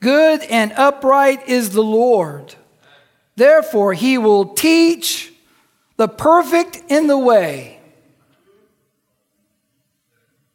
[0.00, 2.54] Good and upright is the Lord.
[3.36, 5.30] Therefore, he will teach
[6.00, 7.78] the perfect in the way.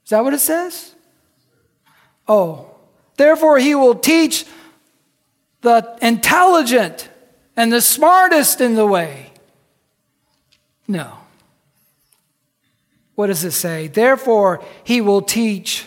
[0.04, 0.96] Is that what it says?
[2.28, 2.72] Oh,
[3.18, 4.46] therefore, he will teach
[5.62, 7.10] the intelligent
[7.56, 9.34] and the smartest in the way.
[10.88, 11.16] No.
[13.14, 13.86] What does it say?
[13.86, 15.86] Therefore, he will teach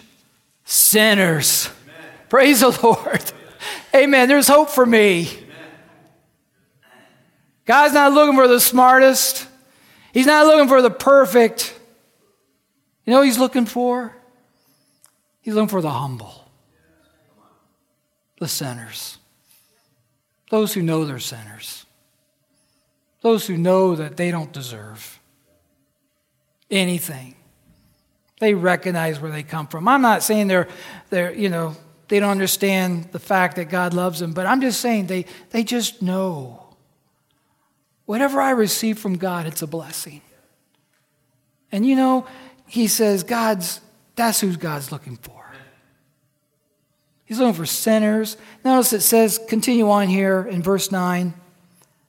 [0.67, 1.69] sinners.
[1.83, 2.13] Amen.
[2.29, 3.33] Praise the Lord.
[3.93, 4.29] Amen.
[4.29, 5.47] There's hope for me.
[7.65, 9.48] God's not looking for the smartest,
[10.19, 11.79] He's not looking for the perfect.
[13.05, 14.13] You know He's looking for?
[15.43, 16.51] He's looking for the humble,
[18.41, 19.19] the sinners.
[20.51, 21.87] Those who know they're sinners.
[23.21, 25.21] Those who know that they don't deserve
[26.69, 27.37] anything.
[28.41, 29.87] They recognize where they come from.
[29.87, 30.67] I'm not saying they're,
[31.11, 31.77] they're you know,
[32.09, 35.63] they don't understand the fact that God loves them, but I'm just saying they, they
[35.63, 36.68] just know.
[38.09, 40.23] Whatever I receive from God, it's a blessing.
[41.71, 42.27] And you know,
[42.67, 43.83] he says, God's,
[44.17, 45.45] that's who God's looking for.
[47.27, 48.39] He's looking for sinners.
[48.65, 51.35] Notice it says, continue on here in verse 9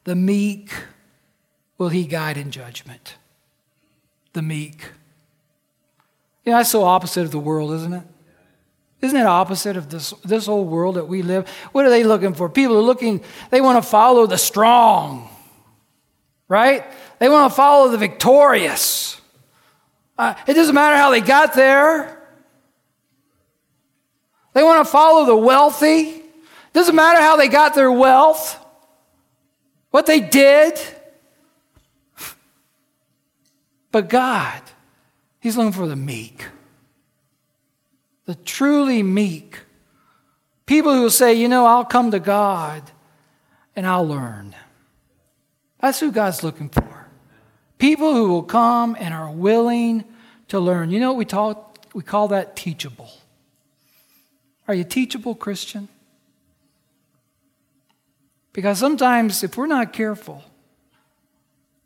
[0.06, 0.72] the meek
[1.78, 3.16] will he guide in judgment.
[4.32, 4.82] The meek.
[6.46, 8.04] You know, that's so opposite of the world, isn't it?
[9.02, 11.50] Isn't it opposite of this, this whole world that we live?
[11.74, 12.48] What are they looking for?
[12.48, 15.30] People are looking, they want to follow the strong,
[16.50, 16.84] right?
[17.20, 19.22] They want to follow the victorious.
[20.18, 22.18] Uh, it doesn't matter how they got there.
[24.54, 26.10] They want to follow the wealthy.
[26.10, 28.60] It Doesn't matter how they got their wealth,
[29.92, 30.78] what they did.
[33.92, 34.62] But God,
[35.40, 36.46] He's looking for the meek,
[38.26, 39.60] the truly meek.
[40.68, 42.84] People who will say, you know, I'll come to God
[43.76, 44.54] and I'll learn.
[45.80, 47.08] That's who God's looking for.
[47.78, 50.04] People who will come and are willing
[50.50, 50.92] to learn.
[50.92, 53.10] You know what we, talk, we call that teachable.
[54.68, 55.88] Are you teachable, Christian?
[58.52, 60.44] Because sometimes, if we're not careful,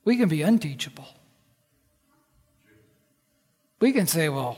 [0.05, 1.07] we can be unteachable.
[3.79, 4.57] We can say, well,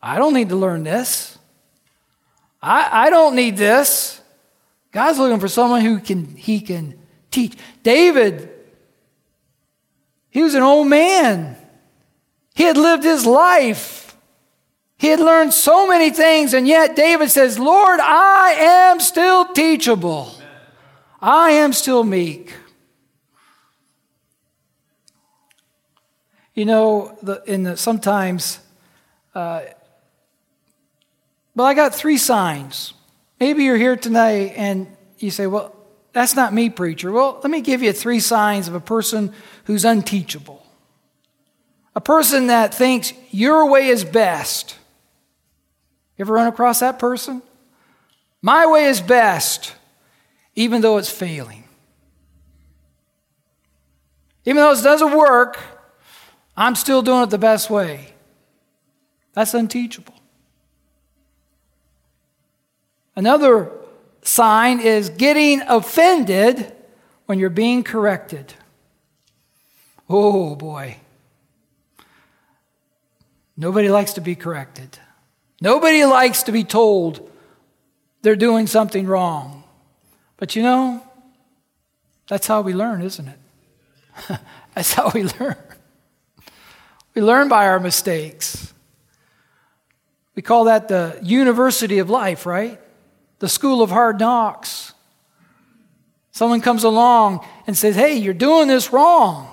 [0.00, 1.38] I don't need to learn this.
[2.62, 4.20] I, I don't need this.
[4.92, 6.98] God's looking for someone who can he can
[7.30, 7.56] teach.
[7.82, 8.50] David,
[10.30, 11.56] he was an old man.
[12.54, 14.16] He had lived his life.
[14.98, 20.34] He had learned so many things, and yet David says, Lord, I am still teachable.
[21.20, 22.52] I am still meek.
[26.54, 28.58] You know, the, in the, sometimes,
[29.36, 29.60] uh,
[31.54, 32.94] well, I got three signs.
[33.38, 34.88] Maybe you're here tonight and
[35.18, 35.74] you say, well,
[36.12, 37.12] that's not me, preacher.
[37.12, 39.32] Well, let me give you three signs of a person
[39.64, 40.64] who's unteachable.
[41.94, 44.76] A person that thinks your way is best.
[46.16, 47.42] You ever run across that person?
[48.40, 49.74] My way is best.
[50.58, 51.62] even though it's failing.
[54.44, 55.56] Even though it doesn't work,
[56.56, 58.12] I'm still doing it the best way.
[59.34, 60.14] That's unteachable.
[63.14, 63.70] Another
[64.22, 66.72] sign is getting offended
[67.26, 68.54] when you're being corrected.
[70.08, 70.98] Oh boy.
[73.56, 74.98] Nobody likes to be corrected.
[75.60, 77.28] Nobody likes to be told
[78.22, 79.64] they're doing something wrong.
[80.36, 81.02] But you know,
[82.28, 84.38] that's how we learn, isn't it?
[84.74, 85.56] that's how we learn.
[87.14, 88.72] We learn by our mistakes.
[90.36, 92.80] We call that the university of life, right?
[93.38, 94.92] The school of hard knocks.
[96.32, 99.48] Someone comes along and says, Hey, you're doing this wrong.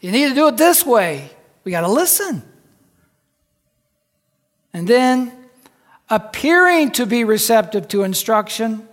[0.00, 1.30] You need to do it this way.
[1.64, 2.42] We got to listen.
[4.72, 5.32] And then,
[6.08, 8.86] appearing to be receptive to instruction,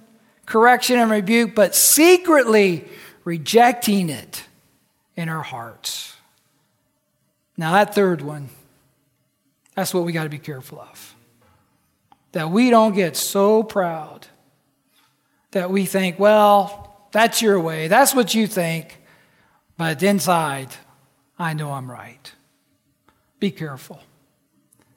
[0.46, 2.86] correction, and rebuke, but secretly
[3.24, 4.44] rejecting it
[5.16, 6.16] in our hearts.
[7.58, 8.50] Now, that third one,
[9.76, 11.16] that's what we got to be careful of.
[12.32, 14.28] That we don't get so proud
[15.52, 19.00] that we think, well, that's your way, that's what you think,
[19.78, 20.70] but inside,
[21.38, 22.32] I know I'm right.
[23.40, 24.02] Be careful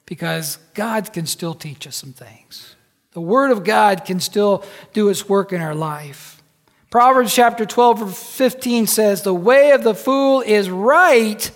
[0.05, 2.75] because God can still teach us some things.
[3.11, 6.43] The Word of God can still do its work in our life.
[6.89, 11.49] Proverbs chapter 12, verse 15 says, The way of the fool is right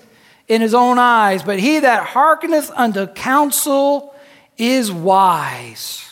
[0.47, 4.15] in his own eyes, but he that hearkeneth unto counsel
[4.57, 6.06] is wise.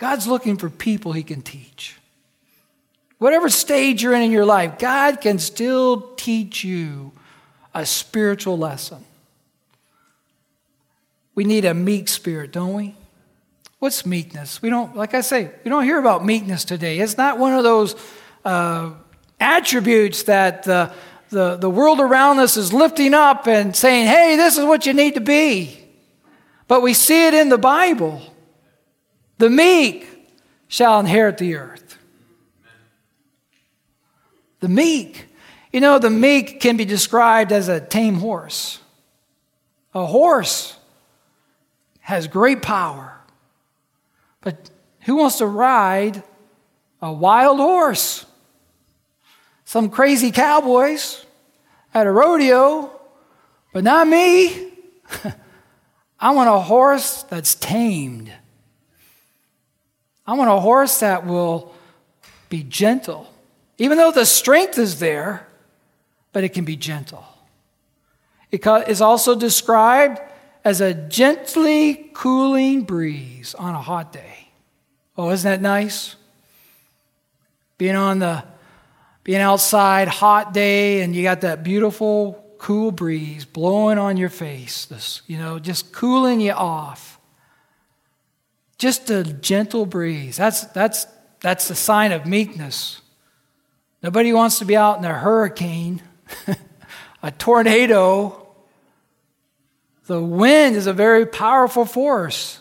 [0.00, 1.98] God's looking for people he can teach.
[3.18, 7.12] Whatever stage you're in in your life, God can still teach you
[7.74, 9.04] a spiritual lesson.
[11.34, 12.96] We need a meek spirit, don't we?
[13.78, 14.62] What's meekness?
[14.62, 16.98] We don't, like I say, we don't hear about meekness today.
[16.98, 17.94] It's not one of those
[18.42, 18.92] uh,
[19.38, 20.94] attributes that the,
[21.28, 24.94] the, the world around us is lifting up and saying, hey, this is what you
[24.94, 25.78] need to be.
[26.68, 28.22] But we see it in the Bible.
[29.40, 30.06] The meek
[30.68, 31.98] shall inherit the earth.
[34.60, 35.30] The meek
[35.72, 38.80] you know, the meek can be described as a tame horse.
[39.94, 40.76] A horse
[42.00, 43.16] has great power.
[44.40, 44.70] But
[45.02, 46.22] who wants to ride
[47.00, 48.26] a wild horse?
[49.64, 51.24] Some crazy cowboys
[51.94, 52.90] at a rodeo,
[53.72, 54.72] but not me.
[56.20, 58.32] I want a horse that's tamed.
[60.30, 61.74] I want a horse that will
[62.48, 63.28] be gentle.
[63.78, 65.44] Even though the strength is there,
[66.32, 67.24] but it can be gentle.
[68.52, 70.20] It is also described
[70.64, 74.50] as a gently cooling breeze on a hot day.
[75.18, 76.14] Oh, isn't that nice?
[77.76, 78.44] Being on the
[79.24, 84.84] being outside, hot day, and you got that beautiful cool breeze blowing on your face,
[84.84, 87.19] this, you know, just cooling you off.
[88.80, 90.38] Just a gentle breeze.
[90.38, 91.06] That's that's
[91.40, 93.02] that's a sign of meekness.
[94.02, 96.02] Nobody wants to be out in a hurricane
[97.22, 98.48] a tornado,
[100.06, 102.60] the wind is a very powerful force,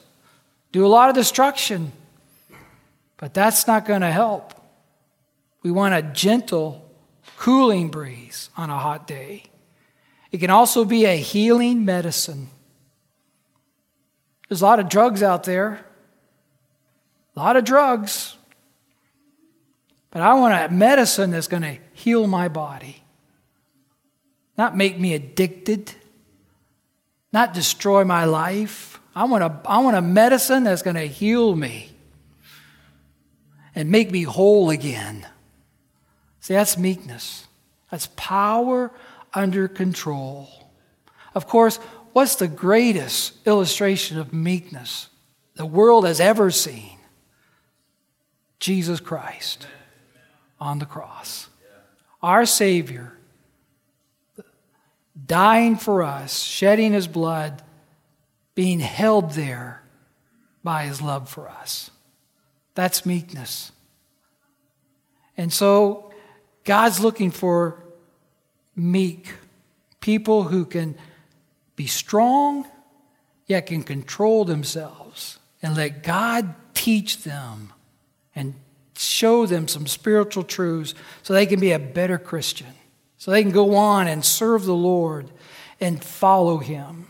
[0.72, 1.92] do a lot of destruction.
[3.18, 4.54] But that's not going to help.
[5.62, 6.90] We want a gentle,
[7.38, 9.44] cooling breeze on a hot day.
[10.32, 12.50] It can also be a healing medicine.
[14.48, 15.86] There's a lot of drugs out there,
[17.36, 18.36] a lot of drugs.
[20.12, 23.04] But I want a medicine that's going to heal my body
[24.60, 25.94] not make me addicted,
[27.32, 29.00] not destroy my life.
[29.15, 31.89] I want a, I want a medicine that's going to heal me
[33.74, 35.26] and make me whole again.
[36.42, 37.48] See, that's meekness.
[37.89, 38.92] That's power
[39.34, 40.50] under control.
[41.34, 41.78] Of course,
[42.12, 45.08] what's the greatest illustration of meekness
[45.56, 46.99] the world has ever seen?
[48.60, 49.67] Jesus Christ
[50.60, 51.48] on the cross.
[52.21, 53.13] Our Savior
[55.25, 57.62] dying for us, shedding his blood,
[58.56, 59.84] being held there
[60.63, 61.92] by his love for us.
[62.75, 63.71] That's meekness.
[65.38, 66.12] And so
[66.65, 67.84] God's looking for
[68.75, 69.34] meek
[70.02, 70.96] people who can
[71.75, 72.65] be strong,
[73.48, 77.73] yet can control themselves and let God teach them
[78.40, 78.56] and
[78.98, 82.73] show them some spiritual truths so they can be a better Christian
[83.19, 85.29] so they can go on and serve the Lord
[85.81, 87.08] and follow Him.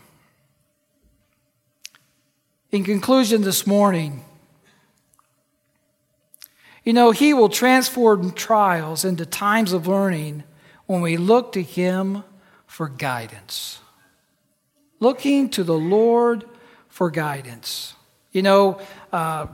[2.72, 4.24] In conclusion, this morning,
[6.82, 10.44] You know, He will transform trials into times of learning
[10.86, 12.24] when we look to Him
[12.66, 13.80] for guidance.
[14.98, 16.44] Looking to the Lord
[16.88, 17.94] for guidance.
[18.32, 18.80] You know,
[19.12, 19.46] uh,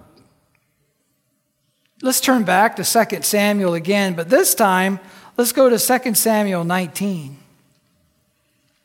[2.03, 5.01] let's turn back to 2 Samuel again, but this time,
[5.37, 7.37] let's go to 2 Samuel 19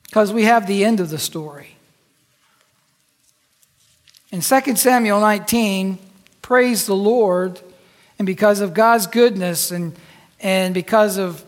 [0.04, 1.76] because we have the end of the story.
[4.32, 6.00] In 2 Samuel 19,
[6.42, 7.60] praise the Lord,
[8.18, 9.96] and because of God's goodness and,
[10.40, 11.44] and because of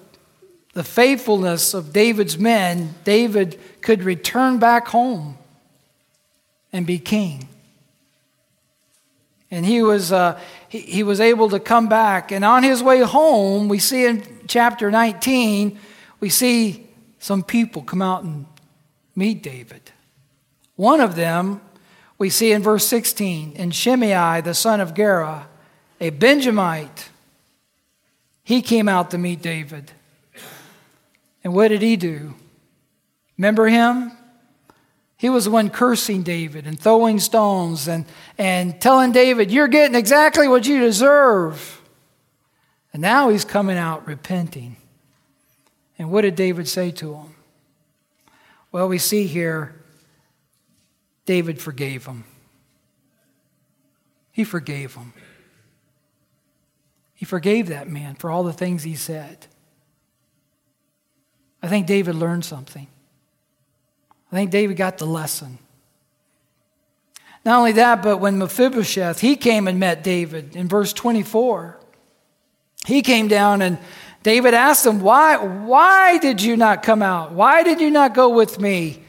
[0.73, 5.37] the faithfulness of David's men, David could return back home
[6.73, 7.47] and be king.
[9.53, 12.31] And he was, uh, he, he was able to come back.
[12.31, 15.77] And on his way home, we see in chapter 19,
[16.19, 16.87] we see
[17.19, 18.47] some people come out and
[19.15, 19.91] meet David.
[20.75, 21.61] One of them
[22.17, 25.47] we see in verse 16, and Shimei, the son of Gera,
[26.01, 27.09] a Benjamite,
[28.43, 29.91] he came out to meet David.
[31.43, 32.33] And what did he do?
[33.37, 34.13] Remember him?
[35.17, 38.05] He was the one cursing David and throwing stones and,
[38.37, 41.81] and telling David, You're getting exactly what you deserve.
[42.91, 44.77] And now he's coming out repenting.
[45.97, 47.35] And what did David say to him?
[48.71, 49.75] Well, we see here
[51.25, 52.25] David forgave him.
[54.31, 55.13] He forgave him.
[57.13, 59.47] He forgave that man for all the things he said.
[61.61, 62.87] I think David learned something.
[64.33, 65.59] I think David got the lesson.
[67.45, 71.79] Not only that, but when Mephibosheth, he came and met David in verse 24.
[72.87, 73.77] He came down and
[74.23, 77.33] David asked him, Why, why did you not come out?
[77.33, 79.03] Why did you not go with me?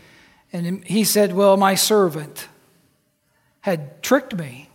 [0.53, 2.49] And he said, Well, my servant
[3.63, 4.69] had tricked me.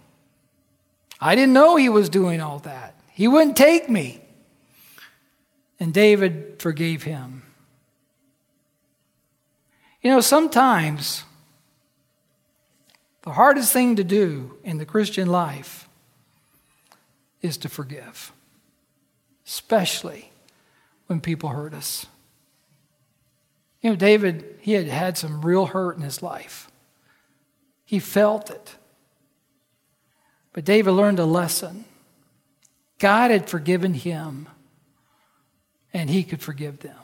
[1.22, 3.00] I didn't know he was doing all that.
[3.14, 4.20] He wouldn't take me.
[5.80, 7.43] And David forgave him.
[10.02, 11.24] You know, sometimes
[13.24, 15.89] the hardest thing to do in the Christian life
[17.41, 18.32] is to forgive,
[19.45, 20.32] especially
[21.08, 22.06] when people hurt us.
[23.82, 26.70] You know, David, he had had some real hurt in his life.
[27.86, 28.76] He felt it.
[30.54, 31.86] But David learned a lesson.
[33.00, 34.47] God had forgiven him,
[35.93, 36.97] and he could forgive them.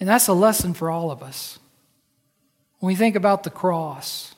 [0.00, 1.58] And that's a lesson for all of us.
[2.78, 4.34] When we think about the cross,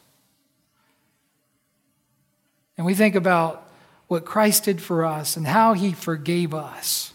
[2.76, 3.68] and we think about
[4.08, 7.14] what Christ did for us and how he forgave us.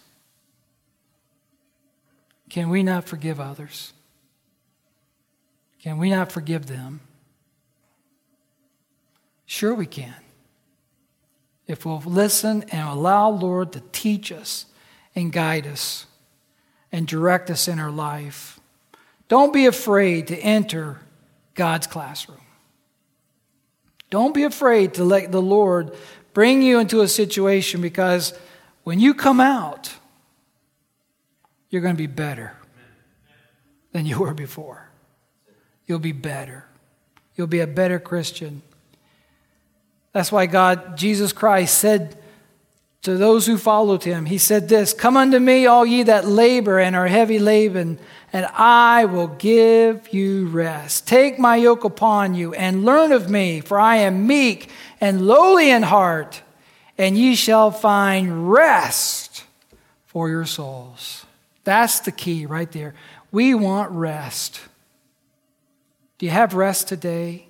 [2.48, 3.92] Can we not forgive others?
[5.82, 7.00] Can we not forgive them?
[9.46, 10.14] Sure, we can.
[11.66, 14.66] If we'll listen and allow Lord to teach us
[15.14, 16.06] and guide us
[16.92, 18.58] and direct us in our life.
[19.28, 21.00] Don't be afraid to enter
[21.54, 22.40] God's classroom.
[24.10, 25.94] Don't be afraid to let the Lord
[26.32, 28.32] bring you into a situation because
[28.84, 29.92] when you come out,
[31.68, 32.56] you're going to be better
[33.92, 34.88] than you were before.
[35.86, 36.64] You'll be better.
[37.36, 38.62] You'll be a better Christian.
[40.12, 42.16] That's why God, Jesus Christ, said
[43.02, 46.78] to those who followed him, He said this Come unto me, all ye that labor
[46.78, 47.98] and are heavy laden,
[48.32, 51.06] and I will give you rest.
[51.06, 54.70] Take my yoke upon you and learn of me, for I am meek
[55.00, 56.42] and lowly in heart,
[56.96, 59.44] and ye shall find rest
[60.06, 61.24] for your souls.
[61.64, 62.94] That's the key right there.
[63.30, 64.60] We want rest.
[66.18, 67.46] Do you have rest today?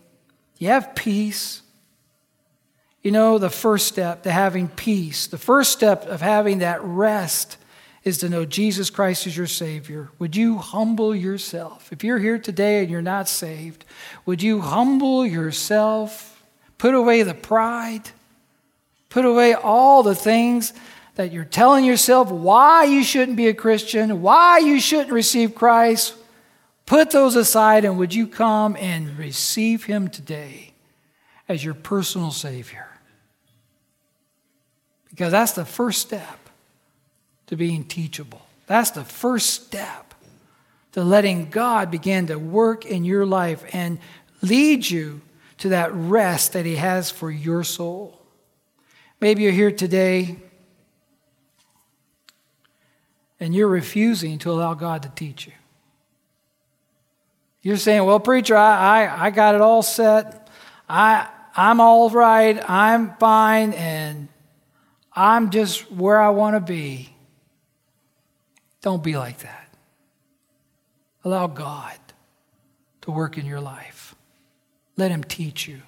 [0.58, 1.62] Do you have peace?
[3.08, 7.56] You know, the first step to having peace, the first step of having that rest
[8.04, 10.10] is to know Jesus Christ is your Savior.
[10.18, 11.90] Would you humble yourself?
[11.90, 13.86] If you're here today and you're not saved,
[14.26, 16.44] would you humble yourself?
[16.76, 18.10] Put away the pride.
[19.08, 20.74] Put away all the things
[21.14, 26.14] that you're telling yourself why you shouldn't be a Christian, why you shouldn't receive Christ,
[26.84, 30.74] put those aside and would you come and receive Him today
[31.48, 32.87] as your personal Savior?
[35.18, 36.38] Because that's the first step
[37.48, 38.40] to being teachable.
[38.68, 40.14] That's the first step
[40.92, 43.98] to letting God begin to work in your life and
[44.42, 45.20] lead you
[45.56, 48.22] to that rest that He has for your soul.
[49.20, 50.36] Maybe you're here today
[53.40, 55.52] and you're refusing to allow God to teach you.
[57.62, 60.48] You're saying, Well, preacher, I, I, I got it all set.
[60.88, 62.70] I, I'm all right.
[62.70, 63.72] I'm fine.
[63.72, 64.28] And
[65.20, 67.12] I'm just where I want to be.
[68.82, 69.74] Don't be like that.
[71.24, 71.98] Allow God
[73.00, 74.14] to work in your life.
[74.96, 75.82] Let Him teach you.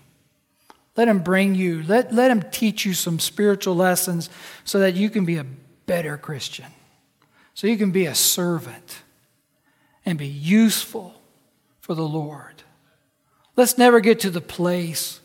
[0.96, 4.30] Let Him bring you, let, let Him teach you some spiritual lessons
[4.64, 5.46] so that you can be a
[5.86, 6.66] better Christian,
[7.54, 9.02] so you can be a servant
[10.04, 11.14] and be useful
[11.78, 12.64] for the Lord.
[13.54, 15.20] Let's never get to the place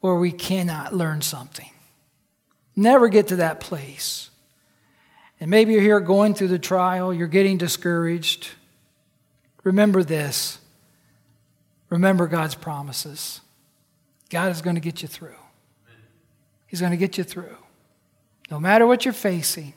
[0.00, 1.70] where we cannot learn something.
[2.76, 4.30] Never get to that place.
[5.40, 8.48] And maybe you're here going through the trial, you're getting discouraged.
[9.64, 10.58] Remember this.
[11.88, 13.40] Remember God's promises.
[14.30, 15.34] God is going to get you through.
[16.66, 17.56] He's going to get you through.
[18.50, 19.74] No matter what you're facing,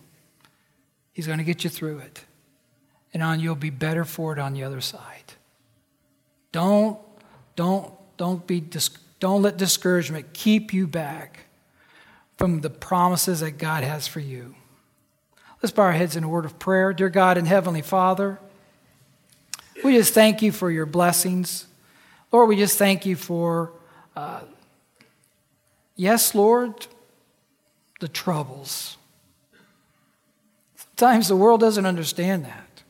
[1.13, 2.23] He's going to get you through it.
[3.13, 5.33] And on you'll be better for it on the other side.
[6.51, 6.97] Don't,
[7.55, 8.63] don't, don't be,
[9.19, 11.48] don't let discouragement keep you back
[12.39, 14.55] from the promises that God has for you.
[15.61, 16.93] Let's bow our heads in a word of prayer.
[16.93, 18.39] Dear God and Heavenly Father,
[19.83, 21.67] we just thank you for your blessings.
[22.31, 23.73] Lord, we just thank you for,
[24.15, 24.39] uh,
[25.97, 26.87] yes, Lord,
[27.99, 28.95] the troubles.
[30.95, 32.83] Sometimes the world doesn't understand that.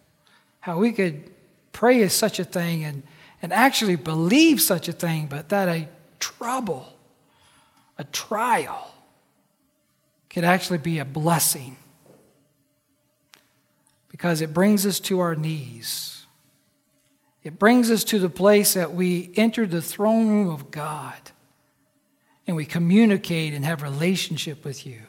[0.59, 1.31] How we could
[1.71, 3.01] pray as such a thing and,
[3.41, 5.87] and actually believe such a thing, but that a
[6.19, 6.93] trouble,
[7.97, 8.93] a trial,
[10.29, 11.77] could actually be a blessing
[14.09, 16.25] because it brings us to our knees.
[17.43, 21.31] It brings us to the place that we enter the throne room of God
[22.45, 25.01] and we communicate and have relationship with you.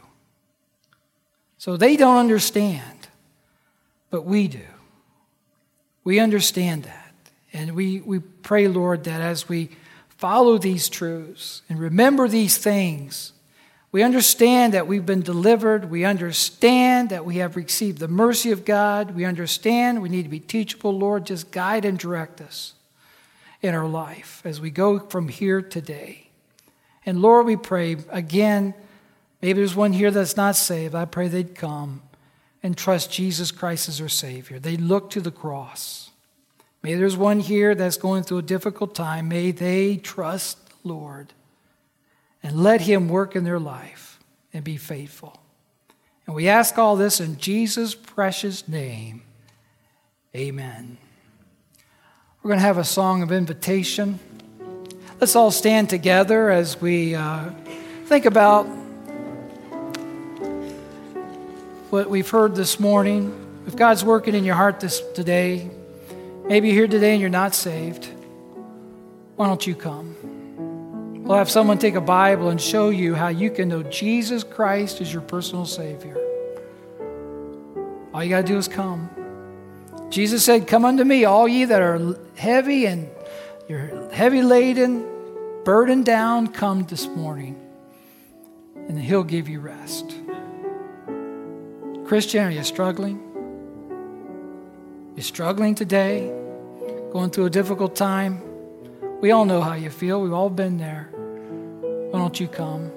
[1.58, 3.08] So they don't understand,
[4.10, 4.60] but we do.
[6.04, 7.14] We understand that.
[7.52, 9.70] And we, we pray, Lord, that as we
[10.08, 13.32] follow these truths and remember these things,
[13.93, 15.91] we understand that we've been delivered.
[15.91, 19.16] We understand that we have received the mercy of God.
[19.16, 20.97] We understand we need to be teachable.
[20.97, 22.74] Lord, just guide and direct us
[23.62, 26.28] in our life as we go from here today.
[27.05, 28.74] And Lord, we pray again,
[29.43, 30.95] maybe there's one here that's not saved.
[30.95, 32.03] I pray they'd come
[32.62, 34.61] and trust Jesus Christ as their Savior.
[34.61, 36.11] They look to the cross.
[36.82, 39.28] Maybe there's one here that's going through a difficult time.
[39.28, 41.32] May they trust the Lord
[42.43, 44.18] and let Him work in their life
[44.53, 45.41] and be faithful.
[46.26, 49.22] And we ask all this in Jesus' precious name.
[50.34, 50.97] Amen.
[52.43, 54.18] We're going to have a song of invitation.
[55.20, 57.51] Let's all stand together as we uh,
[58.07, 58.64] think about
[61.91, 63.36] what we've heard this morning.
[63.66, 65.68] If God's working in your heart this today,
[66.47, 68.09] maybe you're here today and you're not saved,
[69.36, 70.09] why don't you come?
[71.30, 75.00] We'll have someone take a Bible and show you how you can know Jesus Christ
[75.00, 76.16] is your personal Savior.
[78.12, 79.08] All you got to do is come.
[80.08, 83.08] Jesus said, Come unto me, all ye that are heavy and
[83.68, 85.06] you're heavy laden,
[85.62, 87.64] burdened down, come this morning,
[88.88, 90.12] and He'll give you rest.
[92.06, 93.22] Christian, are you struggling?
[95.14, 96.28] You're struggling today,
[97.12, 98.42] going through a difficult time.
[99.20, 100.20] We all know how you feel.
[100.20, 101.09] We've all been there.
[102.11, 102.90] Why don't you come?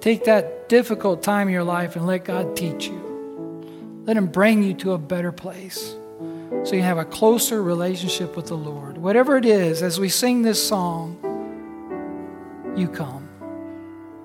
[0.00, 4.02] Take that difficult time in your life and let God teach you.
[4.04, 5.94] Let Him bring you to a better place
[6.64, 8.98] so you have a closer relationship with the Lord.
[8.98, 11.18] Whatever it is, as we sing this song,
[12.76, 13.21] you come.